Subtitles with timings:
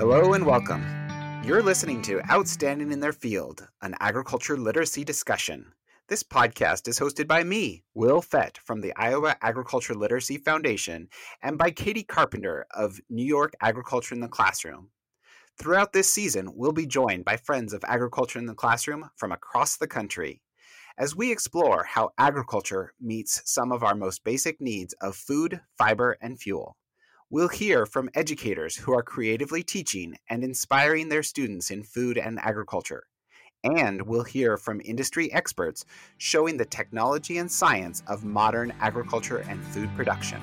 [0.00, 0.82] Hello and welcome.
[1.44, 5.74] You're listening to Outstanding in Their Field, an agriculture literacy discussion.
[6.08, 11.10] This podcast is hosted by me, Will Fett from the Iowa Agriculture Literacy Foundation,
[11.42, 14.88] and by Katie Carpenter of New York Agriculture in the Classroom.
[15.58, 19.76] Throughout this season, we'll be joined by friends of Agriculture in the Classroom from across
[19.76, 20.40] the country
[20.96, 26.16] as we explore how agriculture meets some of our most basic needs of food, fiber,
[26.22, 26.78] and fuel.
[27.32, 32.40] We'll hear from educators who are creatively teaching and inspiring their students in food and
[32.40, 33.04] agriculture.
[33.62, 35.84] And we'll hear from industry experts
[36.18, 40.40] showing the technology and science of modern agriculture and food production.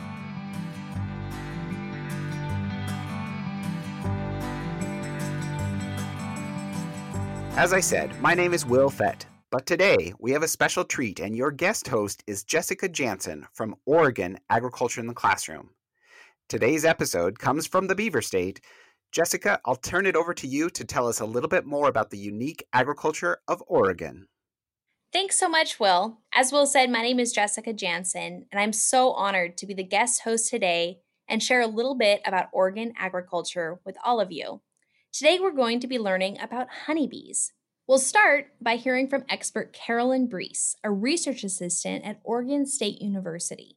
[7.57, 11.19] As I said, my name is Will Fett, but today we have a special treat,
[11.19, 15.71] and your guest host is Jessica Jansen from Oregon Agriculture in the Classroom.
[16.49, 18.61] Today's episode comes from the Beaver State.
[19.11, 22.09] Jessica, I'll turn it over to you to tell us a little bit more about
[22.09, 24.29] the unique agriculture of Oregon.
[25.11, 26.19] Thanks so much, Will.
[26.33, 29.83] As Will said, my name is Jessica Jansen, and I'm so honored to be the
[29.83, 34.61] guest host today and share a little bit about Oregon agriculture with all of you.
[35.11, 37.51] Today, we're going to be learning about honeybees.
[37.89, 43.76] We'll start by hearing from expert Carolyn Breece, a research assistant at Oregon State University.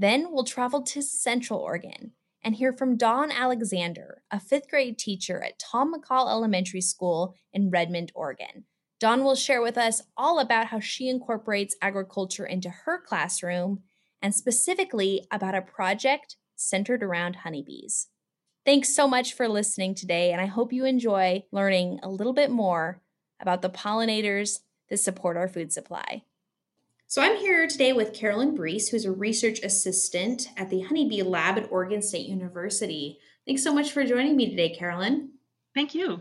[0.00, 2.12] Then we'll travel to Central Oregon
[2.42, 7.68] and hear from Dawn Alexander, a fifth grade teacher at Tom McCall Elementary School in
[7.68, 8.64] Redmond, Oregon.
[8.98, 13.82] Dawn will share with us all about how she incorporates agriculture into her classroom
[14.22, 18.06] and specifically about a project centered around honeybees.
[18.64, 22.50] Thanks so much for listening today, and I hope you enjoy learning a little bit
[22.50, 23.02] more
[23.38, 26.22] about the pollinators that support our food supply.
[27.10, 31.58] So I'm here today with Carolyn Breece, who's a research assistant at the Honeybee Lab
[31.58, 33.18] at Oregon State University.
[33.44, 35.30] Thanks so much for joining me today, Carolyn.
[35.74, 36.20] Thank you.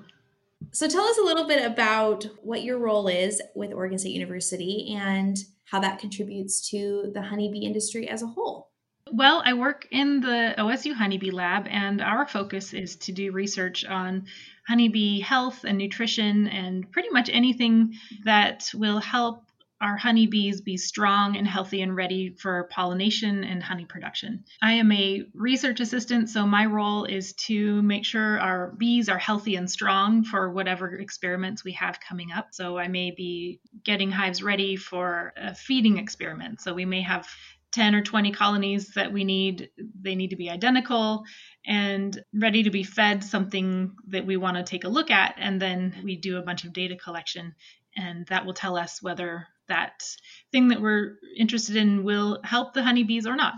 [0.71, 4.95] So tell us a little bit about what your role is with Oregon State University
[4.97, 8.71] and how that contributes to the honeybee industry as a whole.
[9.11, 13.85] Well, I work in the OSU Honeybee Lab, and our focus is to do research
[13.85, 14.25] on
[14.67, 17.93] honeybee health and nutrition and pretty much anything
[18.23, 19.43] that will help
[19.81, 24.43] our honeybees be strong and healthy and ready for pollination and honey production.
[24.61, 29.17] I am a research assistant, so my role is to make sure our bees are
[29.17, 32.49] healthy and strong for whatever experiments we have coming up.
[32.51, 36.59] So I may be getting hives ready for a feeding experiment.
[36.61, 37.27] So we may have
[37.71, 39.69] 10 or 20 colonies that we need
[40.01, 41.23] they need to be identical
[41.67, 45.61] and ready to be fed something that we want to take a look at and
[45.61, 47.53] then we do a bunch of data collection
[47.95, 50.03] and that will tell us whether that
[50.51, 53.53] thing that we're interested in will help the honeybees or not.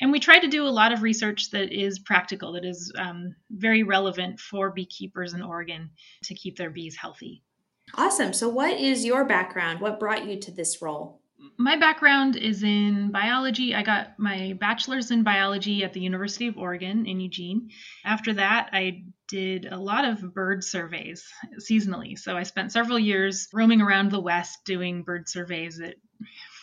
[0.00, 3.34] And we try to do a lot of research that is practical, that is um,
[3.50, 5.90] very relevant for beekeepers in Oregon
[6.24, 7.42] to keep their bees healthy.
[7.94, 8.32] Awesome.
[8.32, 9.80] So, what is your background?
[9.80, 11.20] What brought you to this role?
[11.58, 13.74] My background is in biology.
[13.74, 17.70] I got my bachelor's in biology at the University of Oregon in Eugene.
[18.04, 19.04] After that, I
[19.34, 21.26] did a lot of bird surveys
[21.58, 22.16] seasonally.
[22.16, 25.96] So I spent several years roaming around the West doing bird surveys at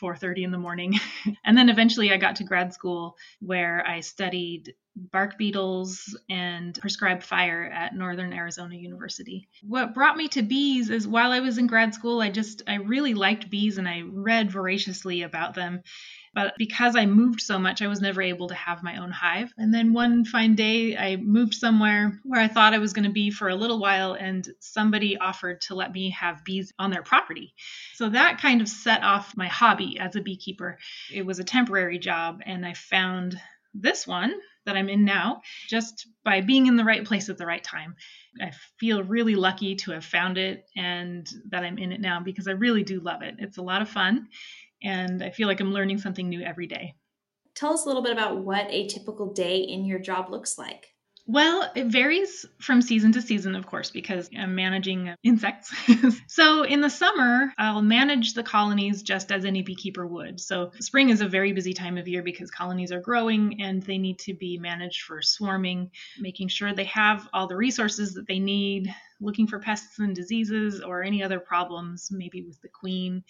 [0.02, 0.98] 4:30 in the morning.
[1.46, 7.24] and then eventually I got to grad school where I studied bark beetles and prescribed
[7.24, 9.50] fire at Northern Arizona University.
[9.64, 12.76] What brought me to bees is while I was in grad school I just I
[12.76, 15.82] really liked bees and I read voraciously about them
[16.34, 19.53] but because I moved so much, I was never able to have my own hive.
[19.58, 23.12] And then one fine day, I moved somewhere where I thought I was going to
[23.12, 27.03] be for a little while, and somebody offered to let me have bees on their
[27.03, 27.53] property.
[27.96, 30.78] So that kind of set off my hobby as a beekeeper.
[31.14, 33.40] It was a temporary job, and I found
[33.74, 34.34] this one
[34.66, 37.96] that I'm in now just by being in the right place at the right time.
[38.40, 42.47] I feel really lucky to have found it and that I'm in it now because
[42.47, 43.36] I really do love it.
[43.40, 44.28] It's a lot of fun
[44.84, 46.96] and I feel like I'm learning something new every day.
[47.56, 50.88] Tell us a little bit about what a typical day in your job looks like.
[51.28, 55.73] Well, it varies from season to season, of course, because I'm managing uh, insects.
[56.28, 60.40] so in the summer, I'll manage the colonies just as any beekeeper would.
[60.40, 64.00] So spring is a very busy time of year because colonies are growing and they
[64.00, 68.40] need to be managed for swarming, making sure they have all the resources that they
[68.40, 73.23] need, looking for pests and diseases or any other problems, maybe with the queen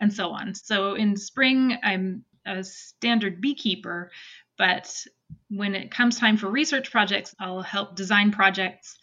[0.00, 0.54] and so on.
[0.54, 4.10] So in spring, I'm a standard beekeeper,
[4.56, 5.04] but
[5.50, 8.98] when it comes time for research projects, I'll help design projects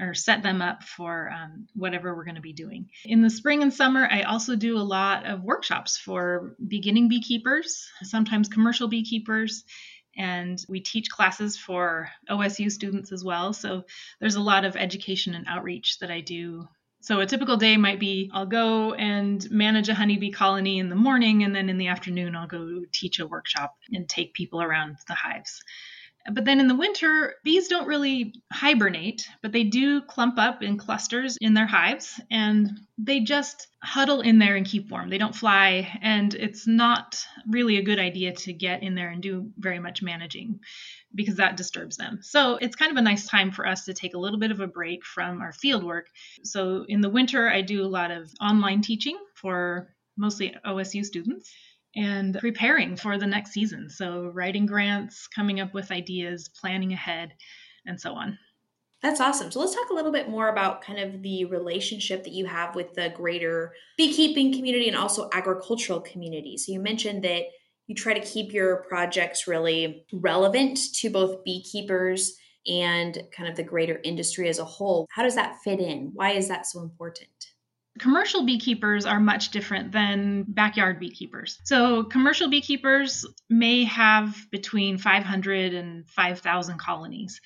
[0.00, 2.88] or set them up for um, whatever we're going to be doing.
[3.04, 7.88] In the spring and summer, I also do a lot of workshops for beginning beekeepers,
[8.02, 9.64] sometimes commercial beekeepers,
[10.18, 13.52] And we teach classes for OSU students as well.
[13.52, 13.84] So
[14.20, 16.68] there's a lot of education and outreach that I do
[17.00, 20.96] so a typical day might be I'll go and manage a honeybee colony in the
[20.96, 24.96] morning, and then in the afternoon, I'll go teach a workshop and take people around
[25.06, 25.62] the hives.
[26.30, 30.76] But then in the winter, bees don't really hibernate, but they do clump up in
[30.76, 35.08] clusters in their hives and they just huddle in there and keep warm.
[35.08, 39.22] They don't fly, and it's not really a good idea to get in there and
[39.22, 40.60] do very much managing
[41.14, 42.18] because that disturbs them.
[42.22, 44.60] So it's kind of a nice time for us to take a little bit of
[44.60, 46.06] a break from our field work.
[46.44, 51.50] So in the winter, I do a lot of online teaching for mostly OSU students
[51.96, 53.88] and preparing for the next season.
[53.88, 57.32] So, writing grants, coming up with ideas, planning ahead,
[57.86, 58.38] and so on.
[59.02, 59.50] That's awesome.
[59.50, 62.74] So, let's talk a little bit more about kind of the relationship that you have
[62.74, 66.58] with the greater beekeeping community and also agricultural community.
[66.58, 67.44] So, you mentioned that
[67.88, 72.36] you try to keep your projects really relevant to both beekeepers
[72.66, 75.06] and kind of the greater industry as a whole.
[75.10, 76.10] How does that fit in?
[76.12, 77.30] Why is that so important?
[77.98, 81.58] Commercial beekeepers are much different than backyard beekeepers.
[81.64, 87.40] So, commercial beekeepers may have between 500 and 5,000 colonies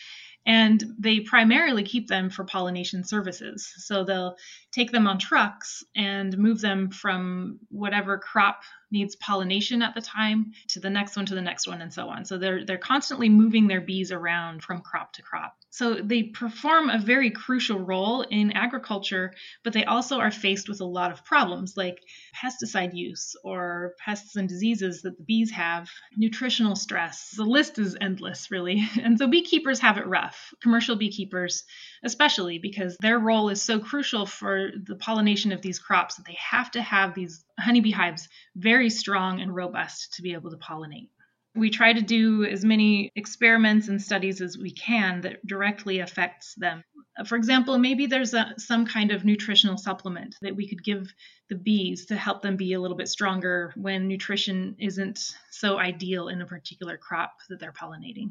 [0.44, 3.72] and they primarily keep them for pollination services.
[3.76, 4.36] So they'll
[4.72, 8.62] take them on trucks and move them from whatever crop
[8.92, 12.08] needs pollination at the time to the next one to the next one and so
[12.08, 12.24] on.
[12.24, 15.56] So they're they're constantly moving their bees around from crop to crop.
[15.70, 19.32] So they perform a very crucial role in agriculture,
[19.64, 21.98] but they also are faced with a lot of problems like
[22.36, 27.30] pesticide use or pests and diseases that the bees have, nutritional stress.
[27.34, 28.86] The list is endless really.
[29.02, 30.54] And so beekeepers have it rough.
[30.62, 31.64] Commercial beekeepers
[32.04, 36.36] especially because their role is so crucial for the pollination of these crops that they
[36.38, 41.08] have to have these honeybee hives very strong and robust to be able to pollinate.
[41.54, 46.54] We try to do as many experiments and studies as we can that directly affects
[46.54, 46.82] them.
[47.26, 51.12] For example, maybe there's a, some kind of nutritional supplement that we could give
[51.50, 55.18] the bees to help them be a little bit stronger when nutrition isn't
[55.50, 58.30] so ideal in a particular crop that they're pollinating.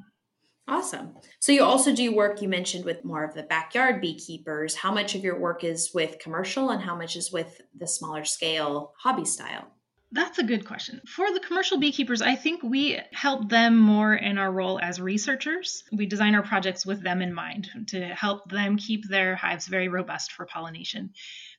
[0.68, 1.16] Awesome.
[1.40, 4.76] So you also do work you mentioned with more of the backyard beekeepers.
[4.76, 8.24] How much of your work is with commercial and how much is with the smaller
[8.24, 9.68] scale hobby style?
[10.14, 11.02] That's a good question.
[11.08, 15.86] For the commercial beekeepers, I think we help them more in our role as researchers.
[15.94, 19.88] We design our projects with them in mind to help them keep their hives very
[19.88, 21.12] robust for pollination.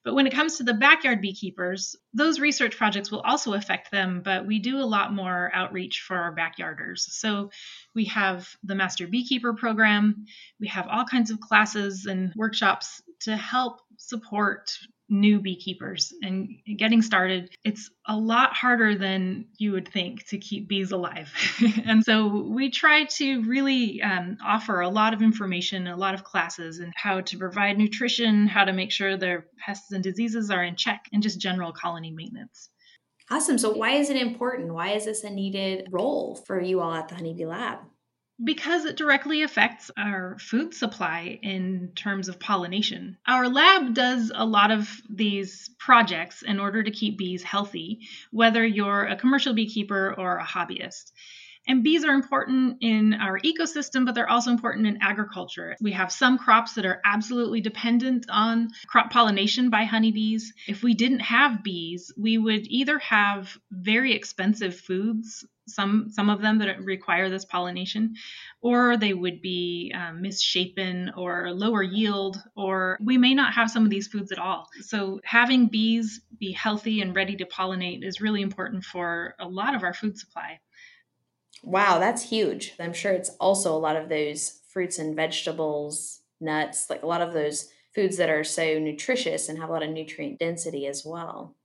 [0.05, 4.21] But when it comes to the backyard beekeepers, those research projects will also affect them,
[4.25, 7.01] but we do a lot more outreach for our backyarders.
[7.01, 7.51] So
[7.95, 10.27] we have the Master Beekeeper program,
[10.59, 14.77] we have all kinds of classes and workshops to help support
[15.13, 20.69] new beekeepers and getting started, it's a lot harder than you would think to keep
[20.69, 21.31] bees alive.
[21.85, 26.25] and so we try to really um, offer a lot of information, a lot of
[26.25, 30.65] classes, and how to provide nutrition, how to make sure their pests and diseases are
[30.65, 32.71] in check, and just general colony maintenance.
[33.31, 33.59] Awesome.
[33.59, 34.75] So, why is it important?
[34.75, 37.79] Why is this a needed role for you all at the Honeybee Lab?
[38.45, 43.17] Because it directly affects our food supply in terms of pollination.
[43.27, 48.01] Our lab does a lot of these projects in order to keep bees healthy,
[48.31, 51.13] whether you're a commercial beekeeper or a hobbyist.
[51.69, 55.77] And bees are important in our ecosystem, but they're also important in agriculture.
[55.81, 60.53] We have some crops that are absolutely dependent on crop pollination by honeybees.
[60.67, 66.41] If we didn't have bees, we would either have very expensive foods some some of
[66.41, 68.15] them that require this pollination
[68.61, 73.85] or they would be um, misshapen or lower yield or we may not have some
[73.85, 78.21] of these foods at all so having bees be healthy and ready to pollinate is
[78.21, 80.59] really important for a lot of our food supply
[81.63, 82.75] Wow, that's huge.
[82.79, 87.23] I'm sure it's also a lot of those fruits and vegetables, nuts, like a lot
[87.23, 91.05] of those foods that are so nutritious and have a lot of nutrient density as
[91.05, 91.57] well.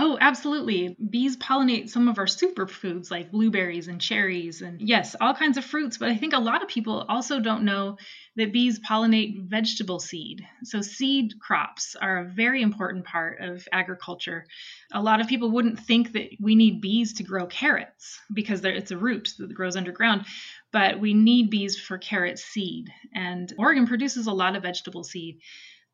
[0.00, 0.96] Oh, absolutely.
[1.10, 5.64] Bees pollinate some of our superfoods like blueberries and cherries, and yes, all kinds of
[5.64, 5.98] fruits.
[5.98, 7.98] But I think a lot of people also don't know
[8.36, 10.46] that bees pollinate vegetable seed.
[10.62, 14.46] So, seed crops are a very important part of agriculture.
[14.92, 18.92] A lot of people wouldn't think that we need bees to grow carrots because it's
[18.92, 20.26] a root that grows underground,
[20.70, 22.88] but we need bees for carrot seed.
[23.12, 25.40] And Oregon produces a lot of vegetable seed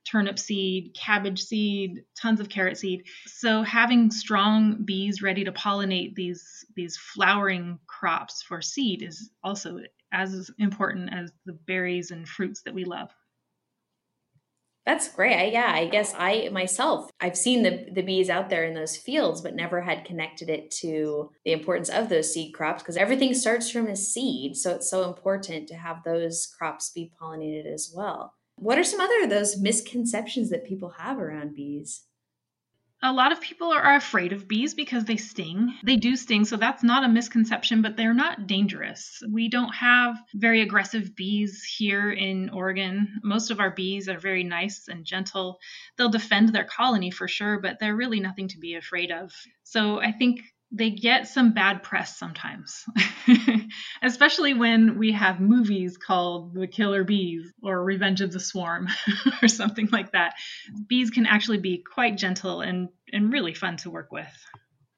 [0.04, 3.04] turnip seed, cabbage seed, tons of carrot seed.
[3.26, 9.80] So having strong bees ready to pollinate these these flowering crops for seed is also
[10.12, 13.10] as important as the berries and fruits that we love.
[14.86, 15.34] That's great.
[15.34, 18.98] I, yeah, I guess I myself, I've seen the, the bees out there in those
[18.98, 23.32] fields, but never had connected it to the importance of those seed crops because everything
[23.32, 24.56] starts from a seed.
[24.56, 28.34] So it's so important to have those crops be pollinated as well.
[28.56, 32.04] What are some other of those misconceptions that people have around bees?
[33.02, 35.74] A lot of people are afraid of bees because they sting.
[35.84, 39.22] They do sting, so that's not a misconception, but they're not dangerous.
[39.30, 43.20] We don't have very aggressive bees here in Oregon.
[43.22, 45.58] Most of our bees are very nice and gentle.
[45.98, 49.32] They'll defend their colony for sure, but they're really nothing to be afraid of.
[49.64, 50.40] So I think
[50.74, 52.84] they get some bad press sometimes,
[54.02, 58.88] especially when we have movies called The Killer Bees or Revenge of the Swarm
[59.42, 60.34] or something like that.
[60.88, 64.26] Bees can actually be quite gentle and, and really fun to work with.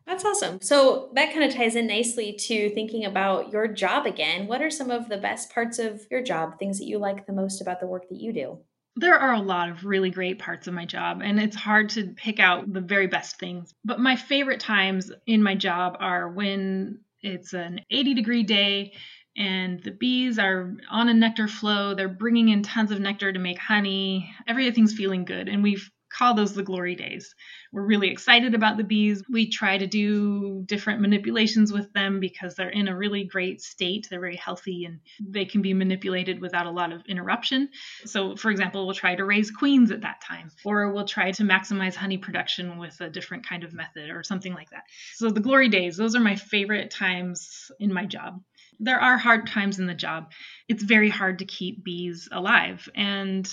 [0.06, 0.62] That's awesome.
[0.62, 4.47] So that kind of ties in nicely to thinking about your job again.
[4.47, 7.33] What are some of the best parts of your job, things that you like the
[7.33, 8.61] most about the work that you do?
[8.96, 12.14] There are a lot of really great parts of my job, and it's hard to
[12.16, 13.72] pick out the very best things.
[13.84, 18.92] But my favorite times in my job are when it's an 80 degree day
[19.36, 21.94] and the bees are on a nectar flow.
[21.94, 24.32] They're bringing in tons of nectar to make honey.
[24.48, 27.35] Everything's feeling good, and we've call those the glory days.
[27.73, 29.23] We're really excited about the bees.
[29.30, 34.06] We try to do different manipulations with them because they're in a really great state.
[34.08, 37.68] They're very healthy and they can be manipulated without a lot of interruption.
[38.04, 41.42] So, for example, we'll try to raise queens at that time, or we'll try to
[41.42, 44.85] maximize honey production with a different kind of method or something like that.
[45.14, 48.40] So, the glory days, those are my favorite times in my job
[48.78, 50.32] there are hard times in the job.
[50.68, 52.88] It's very hard to keep bees alive.
[52.94, 53.50] And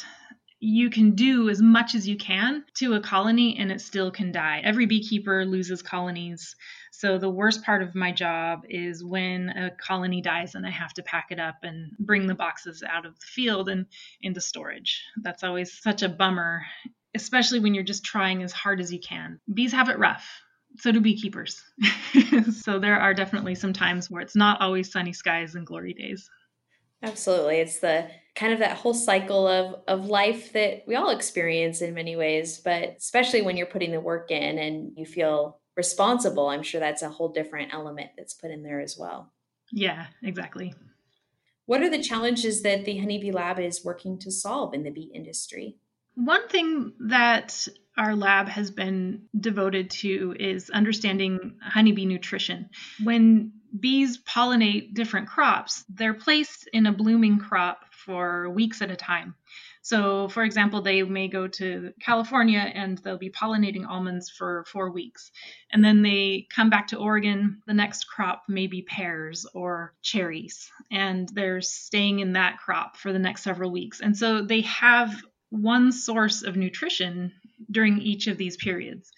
[0.63, 4.31] you can do as much as you can to a colony and it still can
[4.31, 4.61] die.
[4.63, 6.55] Every beekeeper loses colonies.
[6.91, 10.93] So the worst part of my job is when a colony dies and I have
[10.93, 13.87] to pack it up and bring the boxes out of the field and
[14.21, 15.03] into storage.
[15.21, 16.61] That's always such a bummer,
[17.13, 19.41] especially when you're just trying as hard as you can.
[19.53, 20.25] Bees have it rough.
[20.77, 21.61] So do beekeepers.
[22.61, 26.29] so there are definitely some times where it's not always sunny skies and glory days.
[27.03, 27.57] Absolutely.
[27.57, 31.93] It's the kind of that whole cycle of of life that we all experience in
[31.93, 36.63] many ways, but especially when you're putting the work in and you feel responsible, I'm
[36.63, 39.31] sure that's a whole different element that's put in there as well.
[39.71, 40.73] Yeah, exactly.
[41.65, 45.11] What are the challenges that the Honeybee Lab is working to solve in the bee
[45.13, 45.77] industry?
[46.15, 47.67] One thing that
[47.97, 52.69] our lab has been devoted to is understanding honeybee nutrition.
[53.03, 58.95] When bees pollinate different crops, they're placed in a blooming crop for weeks at a
[58.95, 59.35] time.
[59.81, 64.91] So, for example, they may go to California and they'll be pollinating almonds for four
[64.91, 65.29] weeks.
[65.71, 67.61] And then they come back to Oregon.
[67.67, 70.71] The next crop may be pears or cherries.
[70.89, 73.99] And they're staying in that crop for the next several weeks.
[73.99, 75.13] And so they have
[75.49, 77.33] one source of nutrition
[77.69, 79.11] during each of these periods.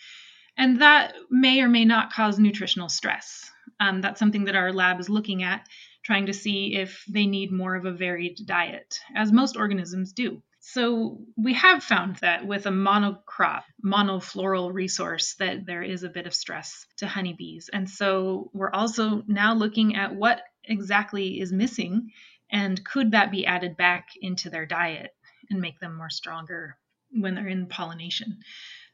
[0.58, 3.52] And that may or may not cause nutritional stress.
[3.79, 5.67] Um, that's something that our lab is looking at,
[6.03, 10.41] trying to see if they need more of a varied diet, as most organisms do.
[10.67, 16.25] So we have found that with a monocrop, monofloral resource, that there is a bit
[16.25, 17.70] of stress to honeybees.
[17.72, 22.10] And so we're also now looking at what exactly is missing
[22.51, 25.12] and could that be added back into their diet
[25.51, 26.77] and make them more stronger
[27.12, 28.39] when they're in pollination.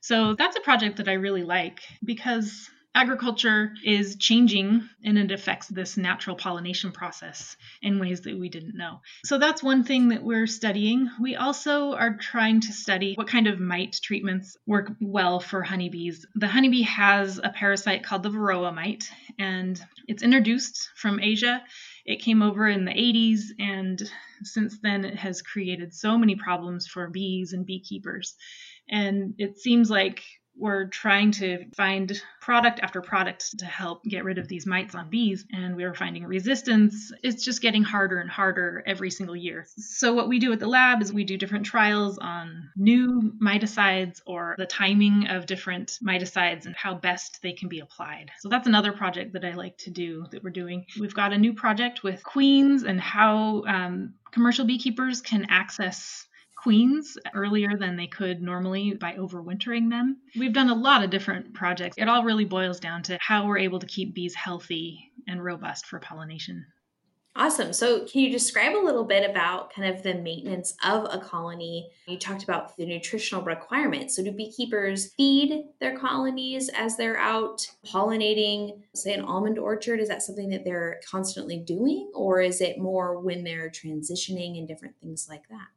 [0.01, 5.67] So that's a project that I really like because agriculture is changing and it affects
[5.67, 8.99] this natural pollination process in ways that we didn't know.
[9.25, 11.09] So that's one thing that we're studying.
[11.19, 16.25] We also are trying to study what kind of mite treatments work well for honeybees.
[16.35, 21.63] The honeybee has a parasite called the varroa mite and it's introduced from Asia.
[22.05, 24.01] It came over in the 80s and
[24.43, 28.35] since then it has created so many problems for bees and beekeepers.
[28.89, 30.21] And it seems like
[30.55, 35.09] we're trying to find product after product to help get rid of these mites on
[35.09, 37.11] bees, and we were finding resistance.
[37.23, 39.65] It's just getting harder and harder every single year.
[39.77, 44.21] So, what we do at the lab is we do different trials on new miticides
[44.25, 48.31] or the timing of different miticides and how best they can be applied.
[48.39, 50.85] So, that's another project that I like to do that we're doing.
[50.99, 56.27] We've got a new project with queens and how um, commercial beekeepers can access
[56.61, 60.17] queens earlier than they could normally by overwintering them.
[60.37, 61.97] We've done a lot of different projects.
[61.97, 65.87] It all really boils down to how we're able to keep bees healthy and robust
[65.87, 66.65] for pollination.
[67.33, 67.71] Awesome.
[67.71, 71.89] So, can you describe a little bit about kind of the maintenance of a colony?
[72.05, 74.17] You talked about the nutritional requirements.
[74.17, 80.01] So, do beekeepers feed their colonies as they're out pollinating, say, an almond orchard?
[80.01, 84.67] Is that something that they're constantly doing, or is it more when they're transitioning and
[84.67, 85.69] different things like that?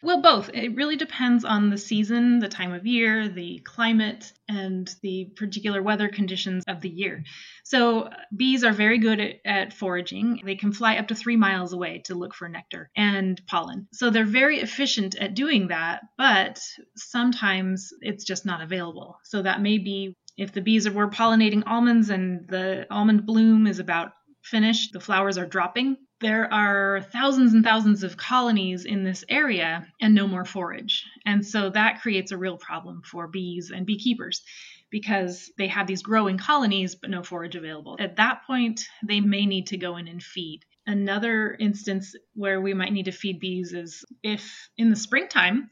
[0.00, 0.50] Well, both.
[0.54, 5.82] It really depends on the season, the time of year, the climate, and the particular
[5.82, 7.24] weather conditions of the year.
[7.64, 10.42] So, bees are very good at, at, foraging.
[10.44, 13.88] They can fly up to three miles away to look for nectar and pollen.
[13.92, 16.60] So, they're very efficient at doing that, but
[16.96, 19.18] sometimes it's just not available.
[19.24, 23.80] So, that may be if the bees were pollinating almonds and the almond bloom is
[23.80, 24.12] about
[24.44, 29.86] finished, the flowers are dropping, there are thousands and thousands of colonies in this area
[30.00, 31.04] and no more forage.
[31.24, 34.42] And so that creates a real problem for bees and beekeepers
[34.90, 37.96] because they have these growing colonies but no forage available.
[38.00, 40.64] At that point, they may need to go in and feed.
[40.86, 45.68] Another instance where we might need to feed bees is if in the springtime,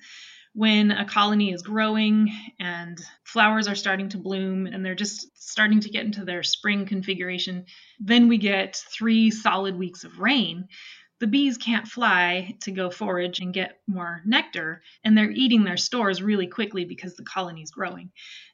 [0.57, 5.81] when a colony is growing and flowers are starting to bloom and they're just starting
[5.81, 7.67] to get into their spring configuration,
[8.01, 10.67] then we get three solid weeks of rain.
[11.21, 15.77] The bees can't fly to go forage and get more nectar, and they're eating their
[15.77, 18.11] stores really quickly because the colony is growing.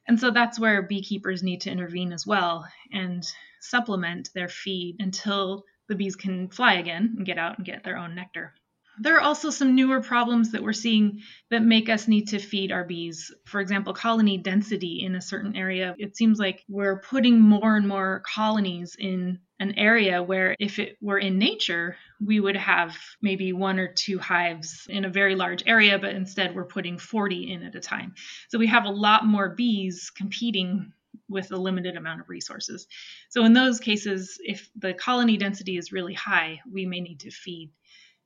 [0.08, 3.24] And so that's where beekeepers need to intervene as well and
[3.60, 7.96] supplement their feed until the bees can fly again and get out and get their
[7.96, 8.54] own nectar.
[9.00, 12.72] There are also some newer problems that we're seeing that make us need to feed
[12.72, 13.32] our bees.
[13.46, 15.94] For example, colony density in a certain area.
[15.98, 20.96] It seems like we're putting more and more colonies in an area where if it
[21.00, 25.62] were in nature, we would have maybe one or two hives in a very large
[25.66, 28.14] area, but instead we're putting 40 in at a time.
[28.50, 30.92] So we have a lot more bees competing
[31.28, 32.86] with a limited amount of resources.
[33.30, 37.30] So in those cases, if the colony density is really high, we may need to
[37.30, 37.70] feed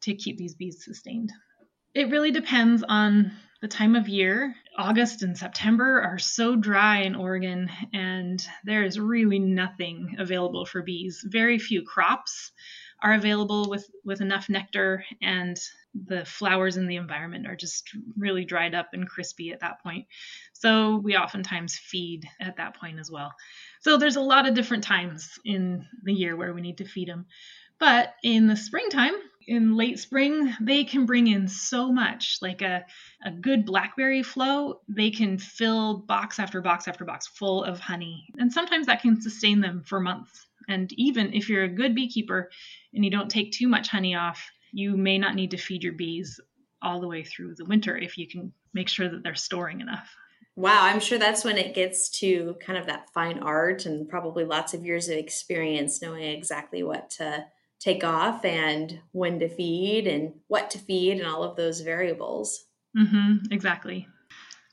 [0.03, 1.33] to keep these bees sustained.
[1.95, 4.55] It really depends on the time of year.
[4.77, 10.83] August and September are so dry in Oregon, and there is really nothing available for
[10.83, 11.25] bees.
[11.27, 12.53] Very few crops
[13.03, 15.59] are available with, with enough nectar, and
[15.95, 20.07] the flowers in the environment are just really dried up and crispy at that point.
[20.53, 23.33] So we oftentimes feed at that point as well.
[23.81, 27.09] So there's a lot of different times in the year where we need to feed
[27.09, 27.27] them.
[27.79, 29.15] But in the springtime,
[29.47, 32.85] in late spring, they can bring in so much, like a,
[33.25, 38.27] a good blackberry flow, they can fill box after box after box full of honey.
[38.39, 40.47] And sometimes that can sustain them for months.
[40.69, 42.51] And even if you're a good beekeeper
[42.93, 45.93] and you don't take too much honey off, you may not need to feed your
[45.93, 46.41] bees
[46.83, 50.15] all the way through the winter if you can make sure that they're storing enough.
[50.57, 54.45] Wow, I'm sure that's when it gets to kind of that fine art and probably
[54.45, 57.45] lots of years of experience knowing exactly what to
[57.81, 62.65] take off and when to feed and what to feed and all of those variables.
[62.97, 64.09] Mm-hmm, exactly.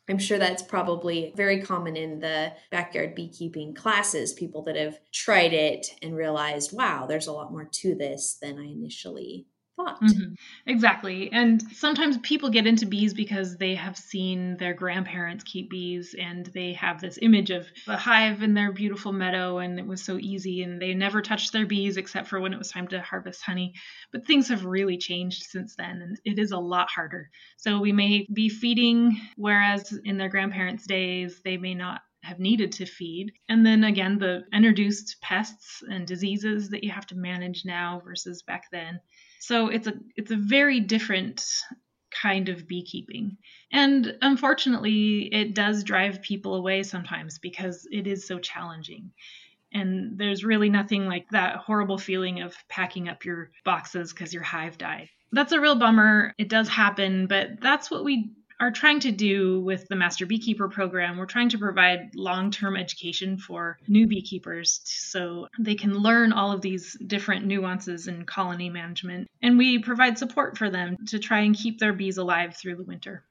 [0.10, 5.54] I'm sure that's probably very common in the backyard beekeeping classes, people that have tried
[5.54, 10.02] it and realized, wow, there's a lot more to this than I initially thought.
[10.02, 10.34] Mm-hmm.
[10.68, 11.32] Exactly.
[11.32, 16.46] And sometimes people get into bees because they have seen their grandparents keep bees and
[16.48, 20.18] they have this image of a hive in their beautiful meadow and it was so
[20.20, 23.42] easy and they never touched their bees except for when it was time to harvest
[23.42, 23.74] honey.
[24.12, 27.30] But things have really changed since then and it is a lot harder.
[27.58, 32.72] So we may be feeding, whereas in their grandparents' days, they may not have needed
[32.72, 33.34] to feed.
[33.50, 38.44] And then again, the introduced pests and diseases that you have to manage now versus
[38.44, 39.00] back then.
[39.44, 41.44] So it's a it's a very different
[42.12, 43.36] kind of beekeeping.
[43.74, 49.12] And unfortunately, it does drive people away sometimes because it is so challenging.
[49.74, 54.44] And there's really nothing like that horrible feeling of packing up your boxes because your
[54.44, 55.10] hive died.
[55.34, 56.34] That's a real bummer.
[56.38, 60.70] It does happen, but that's what we are trying to do with the Master Beekeeper
[60.70, 66.34] program, we're trying to provide long term education for new beekeepers so they can learn
[66.34, 69.28] all of these different nuances in colony management.
[69.42, 72.84] And we provide support for them to try and keep their bees alive through the
[72.84, 73.24] winter.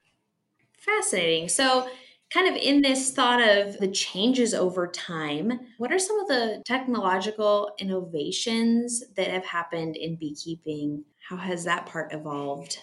[0.78, 1.48] Fascinating.
[1.48, 1.88] So,
[2.32, 6.62] kind of in this thought of the changes over time, what are some of the
[6.64, 11.04] technological innovations that have happened in beekeeping?
[11.28, 12.78] How has that part evolved?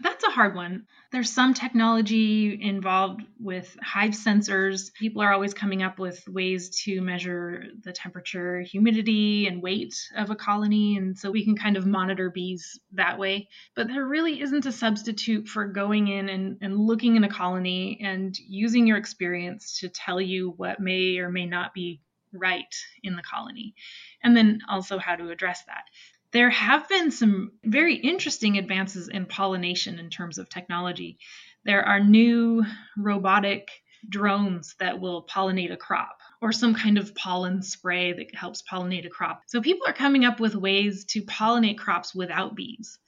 [0.00, 0.86] That's a hard one.
[1.10, 4.92] There's some technology involved with hive sensors.
[4.94, 10.30] People are always coming up with ways to measure the temperature, humidity, and weight of
[10.30, 10.96] a colony.
[10.96, 13.48] And so we can kind of monitor bees that way.
[13.74, 17.98] But there really isn't a substitute for going in and, and looking in a colony
[18.02, 22.00] and using your experience to tell you what may or may not be
[22.32, 23.74] right in the colony.
[24.22, 25.84] And then also how to address that
[26.32, 31.18] there have been some very interesting advances in pollination in terms of technology.
[31.64, 32.64] There are new
[32.96, 33.70] robotic
[34.08, 39.06] drones that will pollinate a crop or some kind of pollen spray that helps pollinate
[39.06, 39.42] a crop.
[39.46, 42.98] So people are coming up with ways to pollinate crops without bees.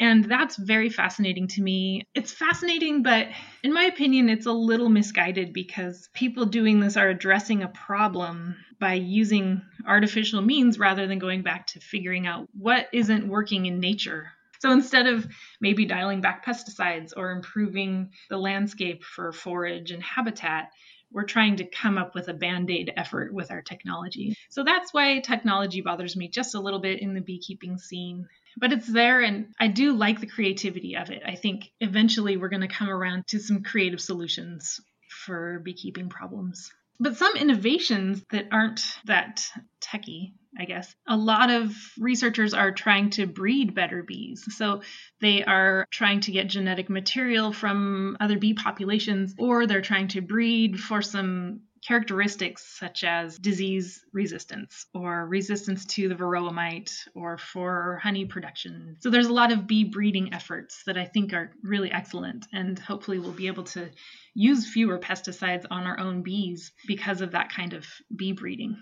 [0.00, 2.08] And that's very fascinating to me.
[2.14, 3.28] It's fascinating, but
[3.62, 8.56] in my opinion, it's a little misguided because people doing this are addressing a problem
[8.80, 13.78] by using artificial means rather than going back to figuring out what isn't working in
[13.78, 14.32] nature.
[14.60, 15.26] So instead of
[15.60, 20.70] maybe dialing back pesticides or improving the landscape for forage and habitat,
[21.12, 24.36] we're trying to come up with a band aid effort with our technology.
[24.48, 28.28] So that's why technology bothers me just a little bit in the beekeeping scene.
[28.56, 31.22] But it's there, and I do like the creativity of it.
[31.24, 34.80] I think eventually we're going to come around to some creative solutions
[35.24, 36.70] for beekeeping problems.
[36.98, 39.42] But some innovations that aren't that
[39.80, 40.94] techy I guess.
[41.06, 44.44] A lot of researchers are trying to breed better bees.
[44.56, 44.82] So
[45.20, 50.20] they are trying to get genetic material from other bee populations, or they're trying to
[50.20, 57.38] breed for some characteristics such as disease resistance or resistance to the varroa mite or
[57.38, 58.96] for honey production.
[59.00, 62.78] So there's a lot of bee breeding efforts that I think are really excellent and
[62.78, 63.90] hopefully we'll be able to
[64.34, 68.76] use fewer pesticides on our own bees because of that kind of bee breeding.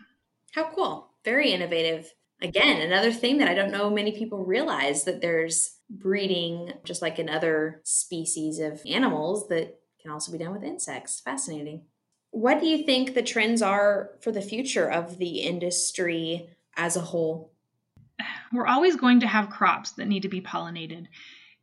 [0.54, 1.10] How cool.
[1.24, 2.12] Very innovative.
[2.40, 7.18] Again, another thing that I don't know many people realize that there's breeding just like
[7.18, 11.20] in other species of animals that can also be done with insects.
[11.20, 11.82] Fascinating.
[12.30, 17.00] What do you think the trends are for the future of the industry as a
[17.00, 17.52] whole?
[18.52, 21.06] We're always going to have crops that need to be pollinated.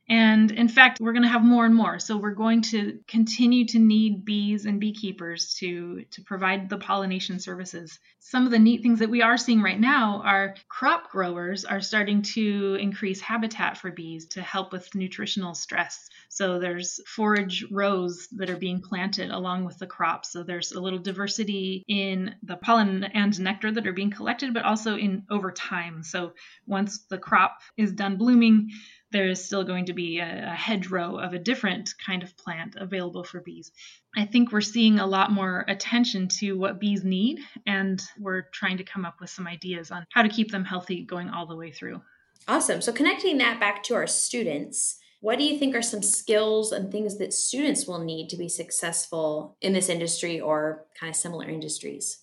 [0.08, 1.98] And in fact, we're going to have more and more.
[1.98, 7.40] So we're going to continue to need bees and beekeepers to, to provide the pollination
[7.40, 7.98] services.
[8.20, 11.82] Some of the neat things that we are seeing right now are crop growers are
[11.82, 16.08] starting to increase habitat for bees to help with nutritional stress.
[16.30, 20.32] So there's forage rows that are being planted along with the crops.
[20.32, 24.66] So there's a little diversity in the pollen and nectar that are being collected, but
[24.66, 26.04] also in over time.
[26.04, 26.34] So
[26.68, 28.70] once the crop is done blooming,
[29.16, 32.76] there is still going to be a, a hedgerow of a different kind of plant
[32.76, 33.72] available for bees.
[34.14, 38.76] I think we're seeing a lot more attention to what bees need, and we're trying
[38.76, 41.56] to come up with some ideas on how to keep them healthy going all the
[41.56, 42.02] way through.
[42.50, 42.82] Awesome.
[42.82, 46.92] So, connecting that back to our students, what do you think are some skills and
[46.92, 51.48] things that students will need to be successful in this industry or kind of similar
[51.48, 52.20] industries?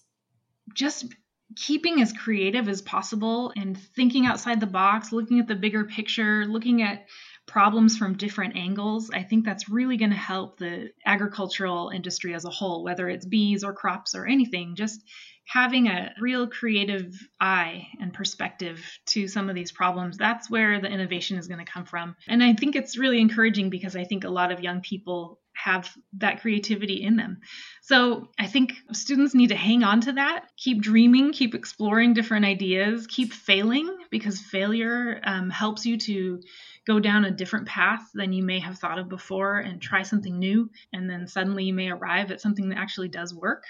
[0.74, 1.06] Just
[1.56, 6.44] keeping as creative as possible and thinking outside the box, looking at the bigger picture,
[6.46, 7.06] looking at
[7.46, 12.44] problems from different angles, I think that's really going to help the agricultural industry as
[12.44, 14.76] a whole, whether it's bees or crops or anything.
[14.76, 15.02] Just
[15.46, 20.88] having a real creative eye and perspective to some of these problems, that's where the
[20.88, 22.16] innovation is going to come from.
[22.28, 25.88] And I think it's really encouraging because I think a lot of young people have
[26.14, 27.38] that creativity in them.
[27.82, 32.44] So I think students need to hang on to that, keep dreaming, keep exploring different
[32.44, 36.40] ideas, keep failing because failure um, helps you to
[36.86, 40.38] go down a different path than you may have thought of before and try something
[40.38, 40.68] new.
[40.92, 43.64] And then suddenly you may arrive at something that actually does work.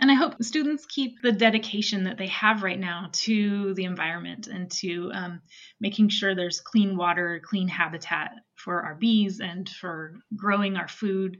[0.00, 4.46] And I hope students keep the dedication that they have right now to the environment
[4.46, 5.42] and to um,
[5.78, 11.38] making sure there's clean water, clean habitat for our bees and for growing our food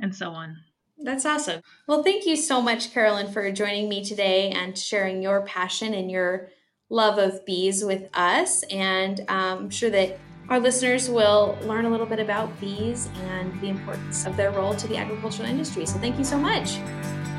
[0.00, 0.56] and so on.
[0.98, 1.62] That's awesome.
[1.86, 6.10] Well, thank you so much, Carolyn, for joining me today and sharing your passion and
[6.10, 6.50] your
[6.90, 8.64] love of bees with us.
[8.64, 10.18] And um, I'm sure that
[10.48, 14.74] our listeners will learn a little bit about bees and the importance of their role
[14.74, 15.86] to the agricultural industry.
[15.86, 16.80] So, thank you so much.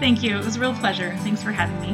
[0.01, 0.35] Thank you.
[0.35, 1.15] It was a real pleasure.
[1.17, 1.93] Thanks for having me.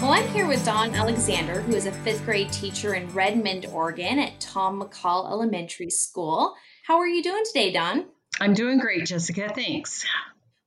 [0.00, 4.18] Well, I'm here with Dawn Alexander, who is a fifth grade teacher in Redmond, Oregon
[4.18, 6.54] at Tom McCall Elementary School.
[6.86, 8.06] How are you doing today, Dawn?
[8.40, 9.52] I'm doing great, Jessica.
[9.54, 10.06] Thanks.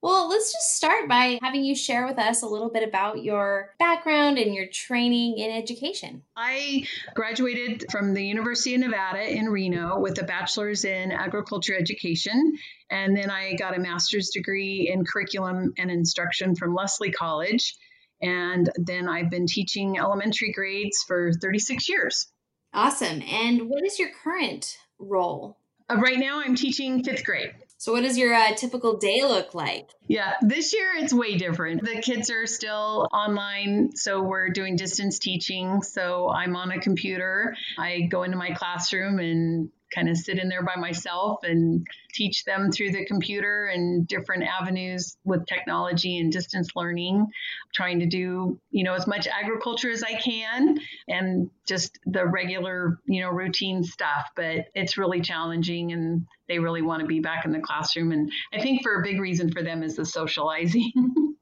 [0.02, 3.76] Well, let's just start by having you share with us a little bit about your
[3.78, 6.24] background and your training in education.
[6.36, 12.54] I graduated from the University of Nevada in Reno with a bachelor's in agriculture education.
[12.90, 17.76] And then I got a master's degree in curriculum and instruction from Lesley College.
[18.24, 22.28] And then I've been teaching elementary grades for 36 years.
[22.74, 23.22] Awesome.
[23.22, 25.58] And what is your current role?
[25.90, 27.54] Uh, right now, I'm teaching fifth grade.
[27.82, 29.90] So, what does your uh, typical day look like?
[30.08, 31.84] Yeah, this year it's way different.
[31.84, 35.82] The kids are still online, so we're doing distance teaching.
[35.82, 37.56] So, I'm on a computer.
[37.80, 42.44] I go into my classroom and kind of sit in there by myself and teach
[42.46, 47.28] them through the computer and different avenues with technology and distance learning
[47.74, 53.00] trying to do you know as much agriculture as i can and just the regular
[53.06, 57.46] you know routine stuff but it's really challenging and they really want to be back
[57.46, 60.92] in the classroom and i think for a big reason for them is the socializing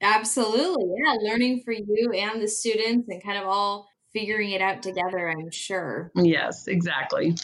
[0.00, 0.84] Absolutely.
[0.98, 1.14] Yeah.
[1.22, 5.50] Learning for you and the students and kind of all figuring it out together, I'm
[5.50, 6.10] sure.
[6.14, 7.34] Yes, exactly.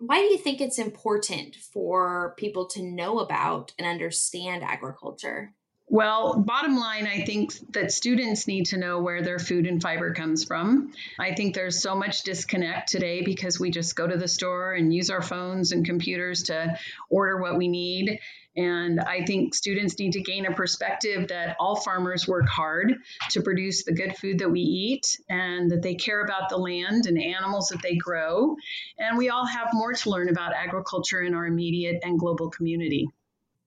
[0.00, 5.52] Why do you think it's important for people to know about and understand agriculture?
[5.92, 10.14] Well, bottom line, I think that students need to know where their food and fiber
[10.14, 10.92] comes from.
[11.18, 14.94] I think there's so much disconnect today because we just go to the store and
[14.94, 16.78] use our phones and computers to
[17.10, 18.20] order what we need.
[18.56, 22.96] And I think students need to gain a perspective that all farmers work hard
[23.30, 27.06] to produce the good food that we eat and that they care about the land
[27.06, 28.56] and animals that they grow.
[28.98, 33.08] And we all have more to learn about agriculture in our immediate and global community.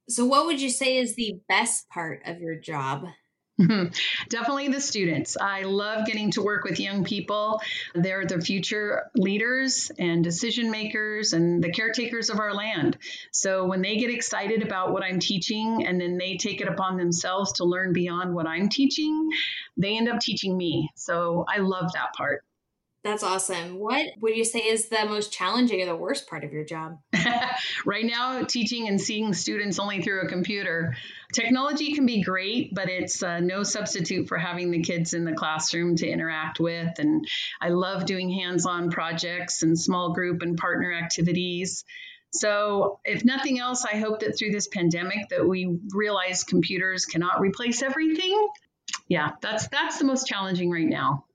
[0.09, 3.05] So, what would you say is the best part of your job?
[3.57, 3.85] Hmm.
[4.29, 5.37] Definitely the students.
[5.39, 7.61] I love getting to work with young people.
[7.93, 12.97] They're the future leaders and decision makers and the caretakers of our land.
[13.31, 16.97] So when they get excited about what I'm teaching and then they take it upon
[16.97, 19.29] themselves to learn beyond what I'm teaching,
[19.77, 20.89] they end up teaching me.
[20.95, 22.43] So I love that part.
[23.03, 23.79] That's awesome.
[23.79, 26.99] What would you say is the most challenging or the worst part of your job?
[27.85, 30.95] right now, teaching and seeing students only through a computer.
[31.33, 35.33] Technology can be great, but it's uh, no substitute for having the kids in the
[35.33, 36.97] classroom to interact with.
[36.97, 37.27] And
[37.59, 41.83] I love doing hands on projects and small group and partner activities.
[42.31, 47.41] So, if nothing else, I hope that through this pandemic that we realize computers cannot
[47.41, 48.47] replace everything.
[49.09, 51.25] Yeah, that's that's the most challenging right now.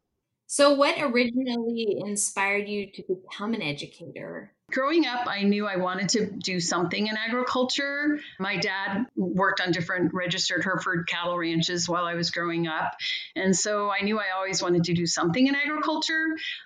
[0.51, 4.51] So, what originally inspired you to become an educator?
[4.71, 8.19] Growing up, I knew I wanted to do something in agriculture.
[8.39, 12.95] My dad worked on different registered Hereford cattle ranches while I was growing up.
[13.37, 16.25] And so I knew I always wanted to do something in agriculture.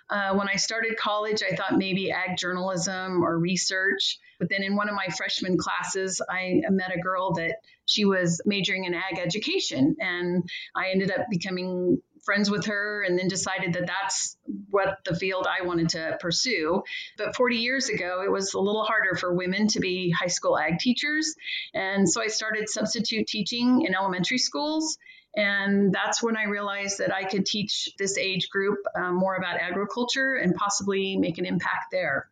[0.09, 4.21] Uh, when I started college, I thought maybe ag journalism or research.
[4.43, 8.41] But then in one of my freshman classes, I met a girl that she was
[8.45, 9.95] majoring in ag education.
[10.01, 10.43] And
[10.75, 14.37] I ended up becoming friends with her and then decided that that's
[14.69, 16.83] what the field I wanted to pursue.
[17.17, 20.59] But 40 years ago, it was a little harder for women to be high school
[20.59, 21.37] ag teachers.
[21.73, 24.99] And so I started substitute teaching in elementary schools.
[25.37, 29.61] And that's when I realized that I could teach this age group um, more about
[29.61, 32.29] agriculture and possibly make an impact there.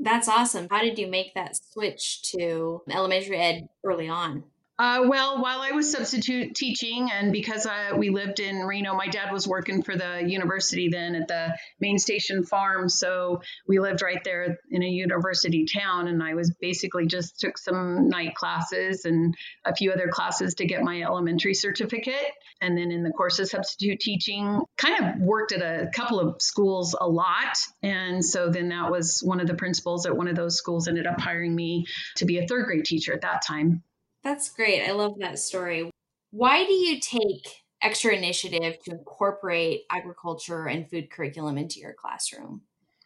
[0.00, 0.66] That's awesome.
[0.68, 4.44] How did you make that switch to elementary ed early on?
[4.80, 9.08] Uh, well, while I was substitute teaching, and because uh, we lived in Reno, my
[9.08, 12.88] dad was working for the university then at the main station farm.
[12.88, 16.08] So we lived right there in a university town.
[16.08, 19.34] And I was basically just took some night classes and
[19.66, 22.32] a few other classes to get my elementary certificate.
[22.62, 26.40] And then in the course of substitute teaching, kind of worked at a couple of
[26.40, 27.58] schools a lot.
[27.82, 31.06] And so then that was one of the principals at one of those schools ended
[31.06, 31.84] up hiring me
[32.16, 33.82] to be a third grade teacher at that time.
[34.22, 34.86] That's great.
[34.86, 35.90] I love that story.
[36.30, 37.46] Why do you take
[37.82, 42.62] extra initiative to incorporate agriculture and food curriculum into your classroom?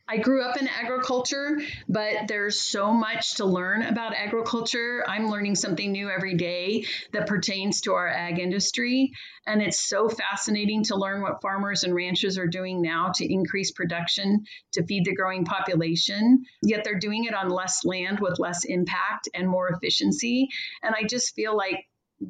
[0.06, 5.02] I grew up in agriculture, but there's so much to learn about agriculture.
[5.08, 9.12] I'm learning something new every day that pertains to our ag industry.
[9.46, 13.70] And it's so fascinating to learn what farmers and ranchers are doing now to increase
[13.70, 16.44] production to feed the growing population.
[16.62, 20.48] Yet they're doing it on less land with less impact and more efficiency.
[20.82, 21.86] And I just feel like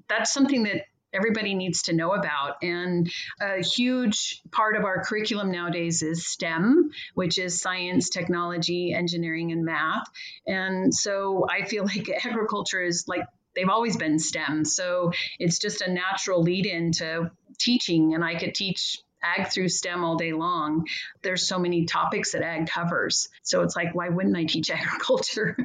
[0.09, 0.83] that's something that
[1.14, 2.57] everybody needs to know about.
[2.62, 9.53] And a huge part of our curriculum nowadays is STEM, which is science, technology, engineering,
[9.53, 10.07] and math.
[10.46, 13.24] And so I feel like agriculture is like
[13.55, 14.64] they've always been STEM.
[14.64, 20.05] So it's just a natural lead into teaching, and I could teach ag through STEM
[20.05, 20.87] all day long.
[21.22, 23.29] There's so many topics that ag covers.
[23.42, 25.57] So it's like, why wouldn't I teach agriculture?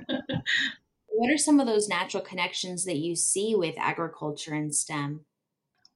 [1.07, 5.25] what are some of those natural connections that you see with agriculture and STEM?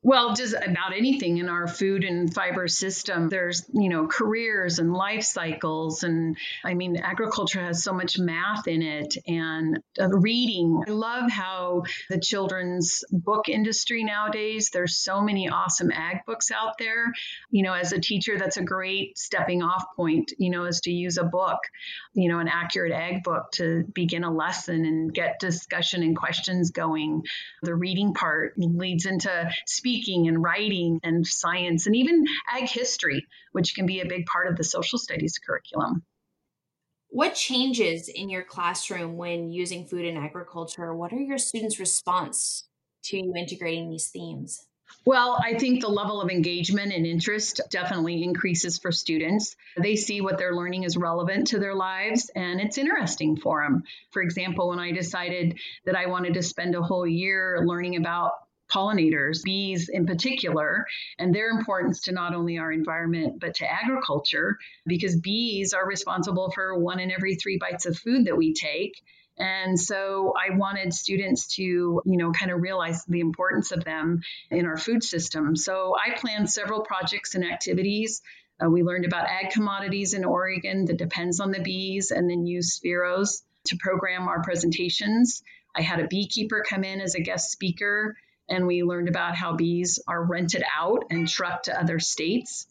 [0.06, 3.30] Well, just about anything in our food and fiber system.
[3.30, 6.04] There's, you know, careers and life cycles.
[6.04, 10.84] And I mean, agriculture has so much math in it and uh, reading.
[10.86, 16.78] I love how the children's book industry nowadays, there's so many awesome ag books out
[16.80, 17.14] there.
[17.50, 20.92] You know, as a teacher, that's a great stepping off point, you know, is to
[20.92, 21.60] use a book,
[22.14, 26.72] you know, an accurate ag book to begin a lesson and get discussion and questions
[26.72, 27.24] going.
[27.62, 33.26] The reading part leads into speaking speaking and writing and science and even ag history,
[33.52, 36.04] which can be a big part of the social studies curriculum.
[37.10, 40.96] What changes in your classroom when using food and agriculture?
[40.96, 42.68] What are your students' response
[43.04, 44.66] to you integrating these themes?
[45.06, 49.56] Well, I think the level of engagement and interest definitely increases for students.
[49.78, 53.84] They see what they're learning is relevant to their lives and it's interesting for them.
[54.12, 58.34] For example, when I decided that I wanted to spend a whole year learning about
[58.74, 60.86] pollinators, bees in particular,
[61.20, 66.52] and their importance to not only our environment but to agriculture, because bees are responsible
[66.52, 69.02] for one in every three bites of food that we take.
[69.38, 74.22] And so I wanted students to, you know, kind of realize the importance of them
[74.52, 75.56] in our food system.
[75.56, 78.22] So I planned several projects and activities.
[78.64, 82.46] Uh, we learned about ag commodities in Oregon that depends on the bees and then
[82.46, 85.42] used Spheros to program our presentations.
[85.76, 88.16] I had a beekeeper come in as a guest speaker,
[88.50, 92.68] and we learned about how bees are rented out and trucked to other states,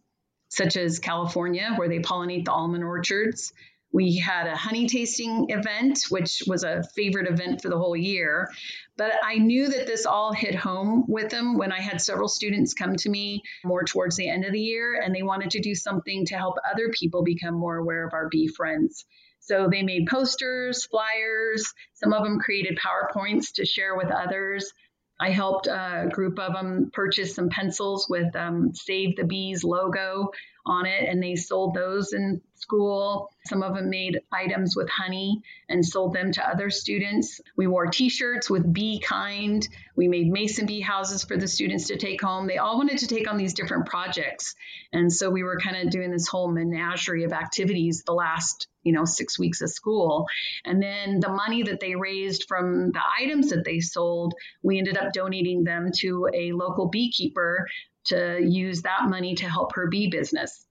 [0.49, 3.53] such as California, where they pollinate the almond orchards.
[3.93, 8.51] We had a honey tasting event, which was a favorite event for the whole year.
[8.97, 12.73] But I knew that this all hit home with them when I had several students
[12.73, 15.75] come to me more towards the end of the year and they wanted to do
[15.75, 19.05] something to help other people become more aware of our bee friends.
[19.41, 24.73] So they made posters, flyers, some of them created PowerPoints to share with others.
[25.21, 30.31] I helped a group of them purchase some pencils with um, Save the Bees logo
[30.65, 33.31] on it, and they sold those in school.
[33.47, 37.41] Some of them made items with honey and sold them to other students.
[37.57, 39.69] We wore t shirts with Be Kind.
[39.97, 42.47] We made mason bee houses for the students to take home.
[42.47, 44.55] They all wanted to take on these different projects.
[44.93, 48.93] And so we were kind of doing this whole menagerie of activities the last you
[48.93, 50.27] know six weeks of school
[50.65, 54.97] and then the money that they raised from the items that they sold we ended
[54.97, 57.69] up donating them to a local beekeeper
[58.07, 60.65] to use that money to help her bee business.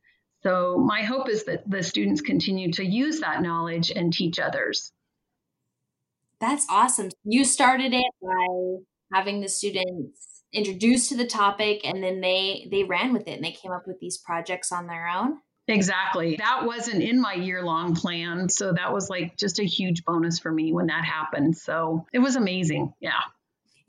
[0.43, 4.91] So, my hope is that the students continue to use that knowledge and teach others.
[6.39, 7.09] That's awesome.
[7.23, 12.83] You started it by having the students introduced to the topic and then they they
[12.83, 15.37] ran with it and they came up with these projects on their own.
[15.67, 16.35] Exactly.
[16.37, 18.49] That wasn't in my year long plan.
[18.49, 21.55] So that was like just a huge bonus for me when that happened.
[21.57, 22.93] So it was amazing.
[22.99, 23.21] Yeah.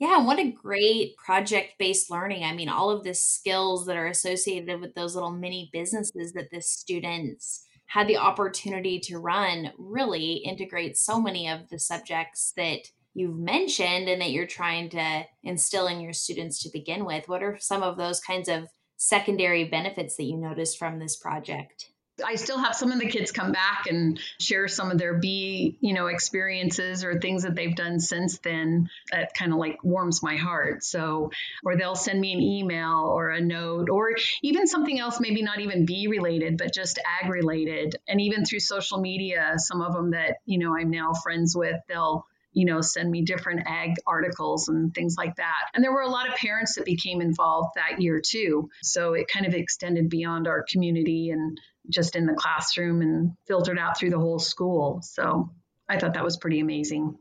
[0.03, 2.43] Yeah, what a great project based learning.
[2.43, 6.49] I mean, all of the skills that are associated with those little mini businesses that
[6.51, 12.79] the students had the opportunity to run really integrate so many of the subjects that
[13.13, 17.29] you've mentioned and that you're trying to instill in your students to begin with.
[17.29, 21.92] What are some of those kinds of secondary benefits that you noticed from this project?
[22.23, 25.77] I still have some of the kids come back and share some of their bee,
[25.81, 28.89] you know, experiences or things that they've done since then.
[29.11, 30.83] That kind of like warms my heart.
[30.83, 31.31] So,
[31.63, 35.59] or they'll send me an email or a note or even something else, maybe not
[35.59, 37.95] even bee related, but just ag related.
[38.07, 41.77] And even through social media, some of them that, you know, I'm now friends with,
[41.87, 45.69] they'll you know, send me different ag articles and things like that.
[45.73, 48.69] And there were a lot of parents that became involved that year too.
[48.83, 53.79] So it kind of extended beyond our community and just in the classroom and filtered
[53.79, 55.01] out through the whole school.
[55.03, 55.51] So
[55.89, 57.17] I thought that was pretty amazing.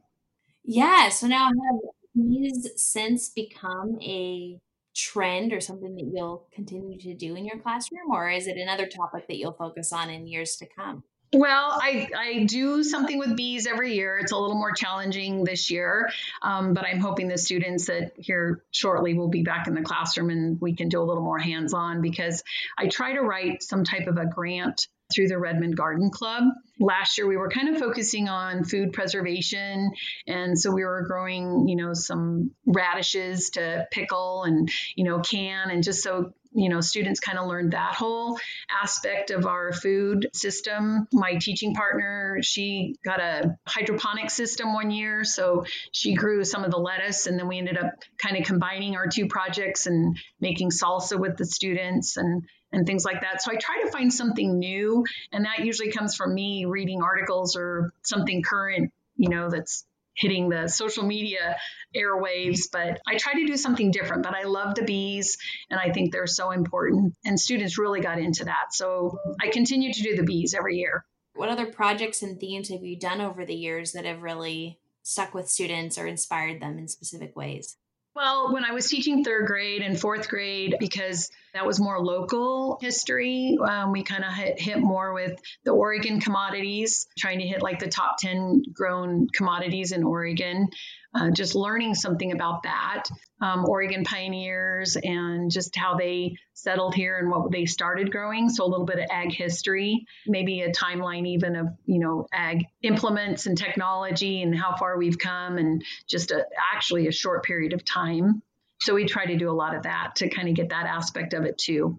[0.65, 1.09] Yeah.
[1.09, 1.81] So now have
[2.15, 4.59] these since become a
[4.95, 8.87] trend or something that you'll continue to do in your classroom, or is it another
[8.87, 11.05] topic that you'll focus on in years to come?
[11.35, 14.19] Well, I, I do something with bees every year.
[14.19, 16.11] It's a little more challenging this year,
[16.43, 20.29] um, but I'm hoping the students that here shortly will be back in the classroom
[20.29, 22.43] and we can do a little more hands on because
[22.77, 26.45] I try to write some type of a grant through the Redmond Garden Club.
[26.79, 29.93] Last year, we were kind of focusing on food preservation.
[30.27, 35.71] And so we were growing, you know, some radishes to pickle and, you know, can.
[35.71, 38.39] And just so you know, students kind of learned that whole
[38.71, 41.07] aspect of our food system.
[41.13, 46.71] My teaching partner, she got a hydroponic system one year, so she grew some of
[46.71, 50.71] the lettuce, and then we ended up kind of combining our two projects and making
[50.71, 52.43] salsa with the students and
[52.75, 53.43] and things like that.
[53.43, 57.55] So I try to find something new, and that usually comes from me reading articles
[57.55, 59.85] or something current, you know, that's
[60.15, 61.57] hitting the social media
[61.97, 64.23] airwaves, but I try to do something different.
[64.23, 65.37] But I love the bees
[65.71, 67.15] and I think they're so important.
[67.25, 68.73] And students really got into that.
[68.73, 71.05] So I continue to do the bees every year.
[71.35, 75.35] What other projects and themes have you done over the years that have really stuck
[75.35, 77.77] with students or inspired them in specific ways?
[78.15, 82.79] Well, when I was teaching third grade and fourth grade, because that was more local
[82.81, 87.63] history, um, we kind of hit, hit more with the Oregon commodities, trying to hit
[87.63, 90.69] like the top 10 grown commodities in Oregon
[91.15, 93.05] uh, just learning something about that,
[93.41, 98.49] um, Oregon pioneers, and just how they settled here and what they started growing.
[98.49, 102.65] So a little bit of ag history, maybe a timeline even of you know ag
[102.83, 107.73] implements and technology and how far we've come, and just a, actually a short period
[107.73, 108.43] of time.
[108.81, 111.35] So we try to do a lot of that to kind of get that aspect
[111.35, 111.99] of it too.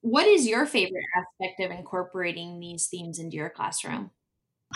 [0.00, 4.10] What is your favorite aspect of incorporating these themes into your classroom?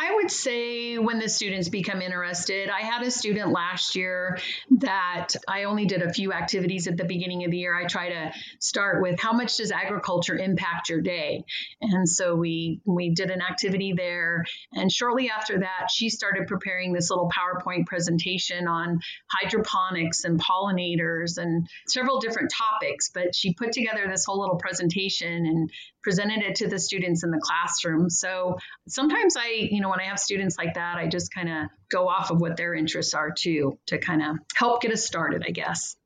[0.00, 4.38] I would say when the students become interested, I had a student last year
[4.78, 7.76] that I only did a few activities at the beginning of the year.
[7.76, 11.44] I try to start with how much does agriculture impact your day?
[11.80, 16.92] And so we we did an activity there and shortly after that she started preparing
[16.92, 19.00] this little PowerPoint presentation on
[19.32, 25.46] hydroponics and pollinators and several different topics, but she put together this whole little presentation
[25.46, 25.70] and
[26.02, 28.08] presented it to the students in the classroom.
[28.10, 28.56] So
[28.88, 32.08] sometimes I, you know, when I have students like that, I just kind of go
[32.08, 35.50] off of what their interests are too to kind of help get us started, I
[35.50, 35.96] guess.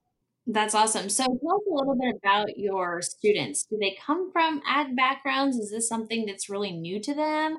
[0.46, 1.08] That's awesome.
[1.08, 3.64] So tell us a little bit about your students.
[3.64, 5.56] Do they come from ag backgrounds?
[5.56, 7.58] Is this something that's really new to them?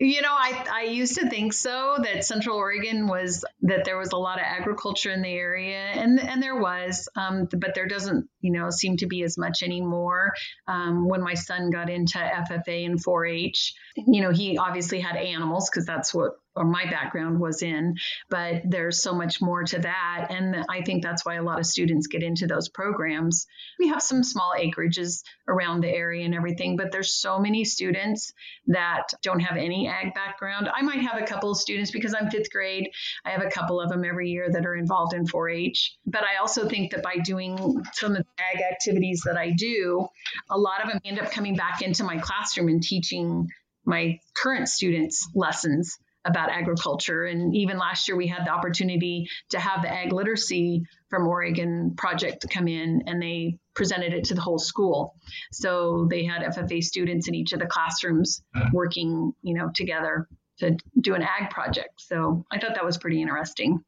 [0.00, 4.12] You know, I, I used to think so that Central Oregon was that there was
[4.12, 8.28] a lot of agriculture in the area, and and there was, um, but there doesn't
[8.42, 10.32] you know seem to be as much anymore.
[10.68, 15.70] Um, when my son got into FFA and 4-H, you know, he obviously had animals
[15.70, 17.96] because that's what or my background was in,
[18.28, 20.26] but there's so much more to that.
[20.30, 23.46] And I think that's why a lot of students get into those programs.
[23.78, 28.32] We have some small acreages around the area and everything, but there's so many students
[28.66, 30.68] that don't have any ag background.
[30.72, 32.90] I might have a couple of students because I'm fifth grade.
[33.24, 35.96] I have a couple of them every year that are involved in 4 H.
[36.06, 40.06] But I also think that by doing some of ag activities that I do,
[40.50, 43.48] a lot of them end up coming back into my classroom and teaching
[43.84, 47.24] my current students lessons about agriculture.
[47.24, 51.94] And even last year, we had the opportunity to have the Ag Literacy from Oregon
[51.96, 55.14] project come in and they presented it to the whole school.
[55.50, 60.28] So they had FFA students in each of the classrooms working, you know, together
[60.58, 62.00] to do an ag project.
[62.00, 63.82] So I thought that was pretty interesting.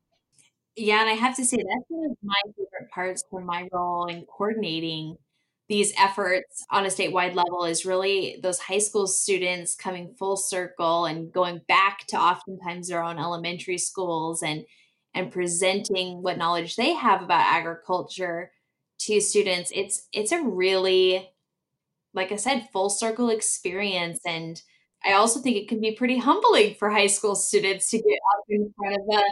[0.77, 4.07] Yeah, and I have to say that's one of my favorite parts for my role
[4.07, 5.17] in coordinating
[5.69, 11.07] these efforts on a statewide level is really those high school students coming full circle
[11.07, 14.65] and going back to oftentimes their own elementary schools and
[15.15, 18.51] and presenting what knowledge they have about agriculture
[18.99, 19.71] to students.
[19.75, 21.31] It's it's a really
[22.15, 24.63] like i said full circle experience and
[25.05, 28.45] i also think it can be pretty humbling for high school students to get up
[28.49, 29.23] in front of a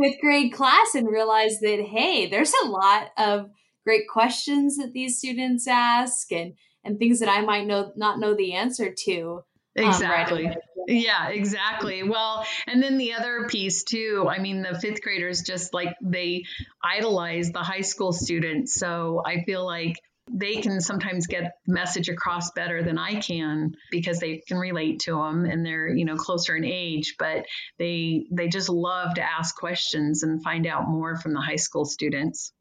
[0.00, 3.50] fifth grade class and realize that hey there's a lot of
[3.84, 8.34] great questions that these students ask and and things that I might know not know
[8.34, 9.42] the answer to.
[9.76, 10.48] Exactly.
[10.48, 10.54] Um,
[10.88, 12.02] yeah, exactly.
[12.02, 16.44] Well, and then the other piece too, I mean, the fifth graders just like they
[16.82, 18.74] idolize the high school students.
[18.74, 19.96] So I feel like
[20.32, 25.00] they can sometimes get the message across better than I can because they can relate
[25.00, 27.46] to them and they're you know closer in age but
[27.78, 31.84] they they just love to ask questions and find out more from the high school
[31.84, 32.52] students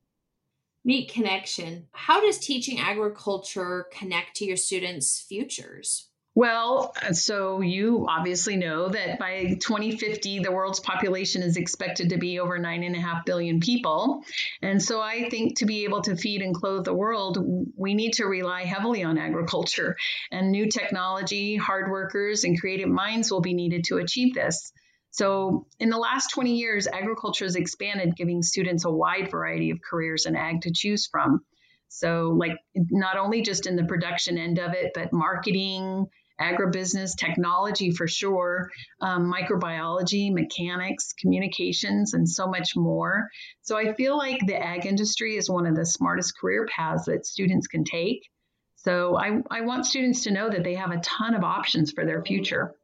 [0.86, 1.88] Neat connection.
[1.92, 6.09] How does teaching agriculture connect to your students' futures?
[6.40, 12.18] Well, uh, so you obviously know that by 2050, the world's population is expected to
[12.18, 14.24] be over nine and a half billion people.
[14.62, 17.38] And so I think to be able to feed and clothe the world,
[17.76, 19.98] we need to rely heavily on agriculture.
[20.32, 24.72] And new technology, hard workers, and creative minds will be needed to achieve this.
[25.12, 29.80] So, in the last 20 years, agriculture has expanded, giving students a wide variety of
[29.82, 31.42] careers in ag to choose from.
[31.90, 36.06] So, like, not only just in the production end of it, but marketing,
[36.40, 38.70] agribusiness, technology for sure,
[39.02, 43.28] um, microbiology, mechanics, communications, and so much more.
[43.62, 47.26] So, I feel like the ag industry is one of the smartest career paths that
[47.26, 48.28] students can take.
[48.76, 52.06] So, I, I want students to know that they have a ton of options for
[52.06, 52.76] their future.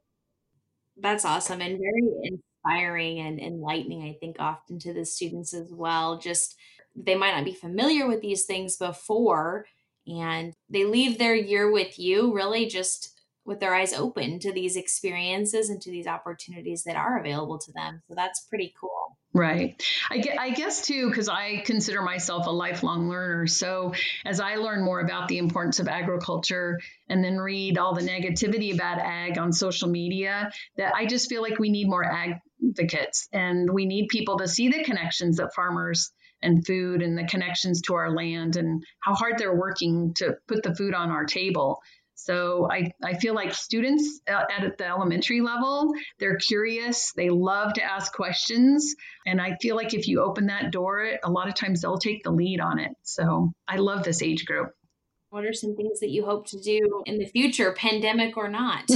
[0.98, 6.18] That's awesome and very inspiring and enlightening, I think, often to the students as well.
[6.18, 6.56] Just
[6.96, 9.66] they might not be familiar with these things before,
[10.08, 13.15] and they leave their year with you really just
[13.46, 17.72] with their eyes open to these experiences and to these opportunities that are available to
[17.72, 18.02] them.
[18.08, 19.18] So that's pretty cool.
[19.34, 19.82] Right.
[20.10, 23.48] I, I guess too, because I consider myself a lifelong learner.
[23.48, 23.94] So
[24.26, 26.80] as I learn more about the importance of agriculture
[27.10, 31.42] and then read all the negativity about ag on social media, that I just feel
[31.42, 36.12] like we need more advocates and we need people to see the connections that farmers
[36.42, 40.64] and food and the connections to our land and how hard they're working to put
[40.64, 41.82] the food on our table.
[42.16, 47.84] So I, I feel like students at the elementary level, they're curious, they love to
[47.84, 48.96] ask questions.
[49.26, 52.24] And I feel like if you open that door, a lot of times they'll take
[52.24, 52.92] the lead on it.
[53.04, 54.72] So I love this age group.
[55.30, 58.90] What are some things that you hope to do in the future, pandemic or not?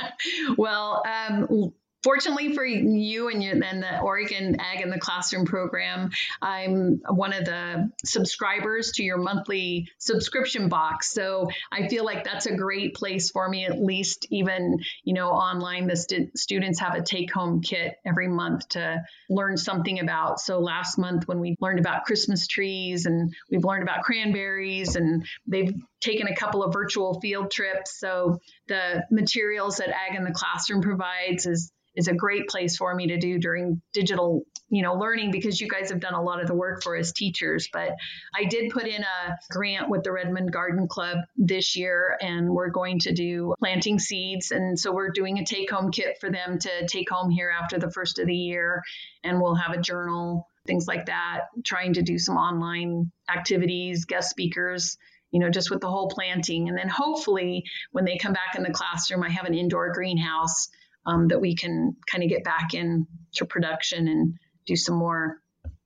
[0.58, 1.72] well, um,
[2.06, 7.44] fortunately for you and, and the Oregon Ag in the Classroom program, I'm one of
[7.44, 11.12] the subscribers to your monthly subscription box.
[11.12, 15.30] So I feel like that's a great place for me, at least even, you know,
[15.30, 15.88] online.
[15.88, 20.38] The st- students have a take home kit every month to learn something about.
[20.38, 25.26] So last month, when we learned about Christmas trees and we've learned about cranberries, and
[25.48, 27.98] they've taken a couple of virtual field trips.
[27.98, 28.38] So
[28.68, 33.08] the materials that Ag in the Classroom provides is is a great place for me
[33.08, 36.46] to do during digital you know learning because you guys have done a lot of
[36.46, 37.68] the work for us teachers.
[37.72, 37.90] But
[38.34, 42.70] i did put in a grant with the redmond garden club this year and we're
[42.70, 44.50] going to do planting seeds.
[44.50, 47.78] And so we're doing a take home kit for them to take home here after
[47.78, 48.82] the first of the year.
[49.24, 54.30] And we'll have a journal things like that trying to do some online activities guest
[54.30, 54.98] speakers
[55.32, 56.68] you know, just with the whole planting.
[56.68, 60.68] And then hopefully, when they come back in the classroom, I have an indoor greenhouse
[61.06, 64.34] um, that we can kind of get back into production and
[64.66, 65.40] do some more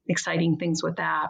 [0.09, 1.29] exciting things with that.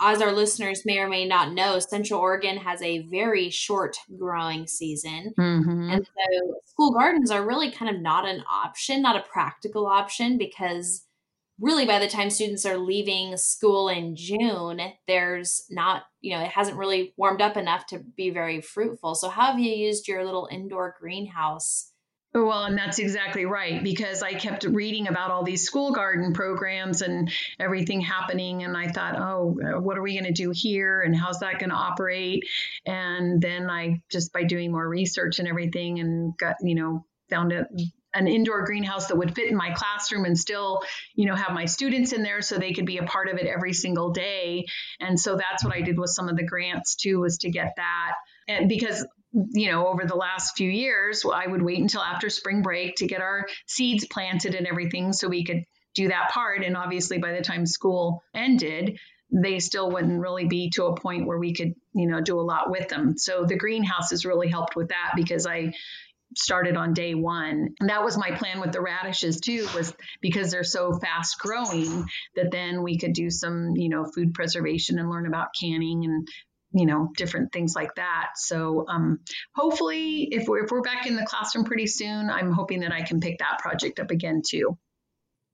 [0.00, 4.66] As our listeners may or may not know, Central Oregon has a very short growing
[4.66, 5.32] season.
[5.38, 5.90] Mm-hmm.
[5.90, 10.38] And so school gardens are really kind of not an option, not a practical option,
[10.38, 11.04] because
[11.60, 16.50] really by the time students are leaving school in June, there's not, you know, it
[16.50, 19.14] hasn't really warmed up enough to be very fruitful.
[19.14, 21.91] So, how have you used your little indoor greenhouse?
[22.34, 27.02] Well, and that's exactly right because I kept reading about all these school garden programs
[27.02, 27.30] and
[27.60, 28.62] everything happening.
[28.62, 31.02] And I thought, oh, what are we going to do here?
[31.02, 32.44] And how's that going to operate?
[32.86, 37.52] And then I just by doing more research and everything and got, you know, found
[37.52, 37.66] it
[38.14, 40.80] an indoor greenhouse that would fit in my classroom and still
[41.14, 43.46] you know have my students in there so they could be a part of it
[43.46, 44.66] every single day
[45.00, 47.72] and so that's what i did with some of the grants too was to get
[47.76, 48.12] that
[48.48, 52.62] and because you know over the last few years i would wait until after spring
[52.62, 55.62] break to get our seeds planted and everything so we could
[55.94, 58.98] do that part and obviously by the time school ended
[59.30, 62.42] they still wouldn't really be to a point where we could you know do a
[62.42, 65.72] lot with them so the greenhouse has really helped with that because i
[66.36, 67.74] started on day one.
[67.80, 72.06] And that was my plan with the radishes too, was because they're so fast growing
[72.36, 76.28] that then we could do some, you know, food preservation and learn about canning and
[76.72, 79.18] you know different things like that so um,
[79.54, 83.02] hopefully if we're, if we're back in the classroom pretty soon i'm hoping that i
[83.02, 84.76] can pick that project up again too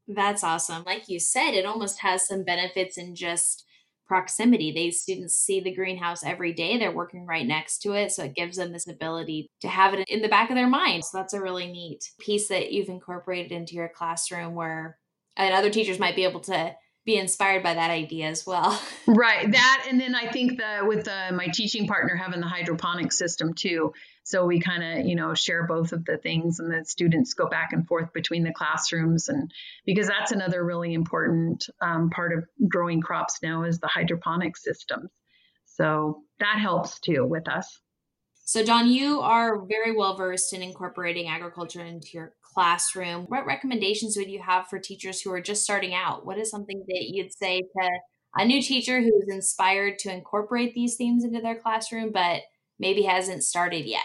[0.08, 3.64] that's awesome like you said it almost has some benefits in just
[4.08, 4.72] proximity.
[4.72, 6.78] These students see the greenhouse every day.
[6.78, 8.10] They're working right next to it.
[8.10, 11.04] So it gives them this ability to have it in the back of their mind.
[11.04, 14.98] So that's a really neat piece that you've incorporated into your classroom where
[15.36, 16.74] and other teachers might be able to
[17.08, 18.78] be inspired by that idea as well.
[19.06, 19.50] right.
[19.50, 23.54] That and then I think the with the, my teaching partner having the hydroponic system
[23.54, 23.94] too.
[24.24, 27.48] So we kind of, you know, share both of the things and the students go
[27.48, 29.30] back and forth between the classrooms.
[29.30, 29.50] And
[29.86, 35.10] because that's another really important um, part of growing crops now is the hydroponic systems.
[35.64, 37.80] So that helps too with us.
[38.48, 43.26] So, Dawn, you are very well versed in incorporating agriculture into your classroom.
[43.28, 46.24] What recommendations would you have for teachers who are just starting out?
[46.24, 47.90] What is something that you'd say to
[48.34, 52.40] a new teacher who's inspired to incorporate these themes into their classroom, but
[52.78, 54.00] maybe hasn't started yet?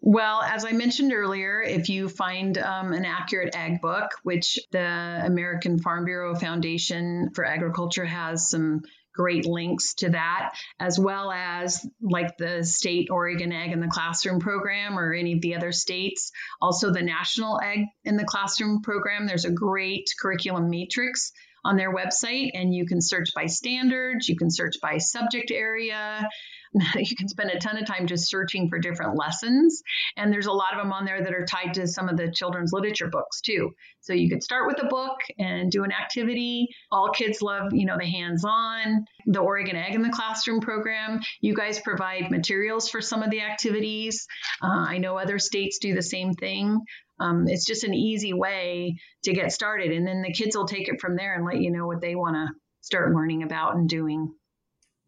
[0.00, 5.22] Well, as I mentioned earlier, if you find um, an accurate ag book, which the
[5.24, 8.82] American Farm Bureau Foundation for Agriculture has some
[9.16, 14.40] great links to that, as well as like the state Oregon Ag in the Classroom
[14.40, 16.30] program or any of the other states.
[16.60, 19.26] Also, the National Ag in the Classroom program.
[19.26, 21.32] There's a great curriculum matrix
[21.64, 26.28] on their website, and you can search by standards, you can search by subject area.
[26.96, 29.82] you can spend a ton of time just searching for different lessons.
[30.16, 32.30] And there's a lot of them on there that are tied to some of the
[32.30, 33.70] children's literature books too.
[34.00, 36.68] So you could start with a book and do an activity.
[36.90, 41.20] All kids love, you know, the hands-on, the Oregon Ag in the Classroom program.
[41.40, 44.26] You guys provide materials for some of the activities.
[44.62, 46.80] Uh, I know other states do the same thing.
[47.18, 49.90] Um, it's just an easy way to get started.
[49.90, 52.14] And then the kids will take it from there and let you know what they
[52.14, 52.48] want to
[52.82, 54.32] start learning about and doing.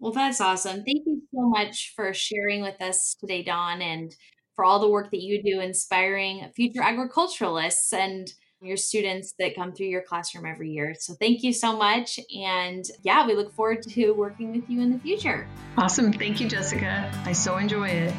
[0.01, 0.85] Well, that's awesome.
[0.85, 4.15] Thank you so much for sharing with us today, Dawn, and
[4.55, 9.73] for all the work that you do inspiring future agriculturalists and your students that come
[9.73, 10.95] through your classroom every year.
[10.99, 12.19] So thank you so much.
[12.37, 15.47] And yeah, we look forward to working with you in the future.
[15.77, 16.13] Awesome.
[16.13, 17.11] Thank you, Jessica.
[17.25, 18.15] I so enjoy it.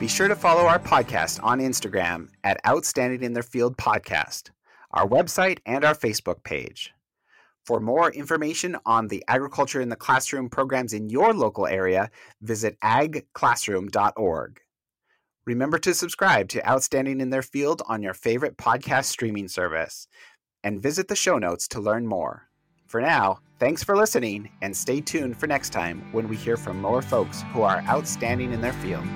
[0.00, 4.48] Be sure to follow our podcast on Instagram at Outstanding in Their Field Podcast,
[4.92, 6.94] our website, and our Facebook page.
[7.66, 12.80] For more information on the Agriculture in the Classroom programs in your local area, visit
[12.80, 14.60] agclassroom.org.
[15.44, 20.08] Remember to subscribe to Outstanding in Their Field on your favorite podcast streaming service
[20.64, 22.48] and visit the show notes to learn more.
[22.86, 26.80] For now, thanks for listening and stay tuned for next time when we hear from
[26.80, 29.06] more folks who are outstanding in their field.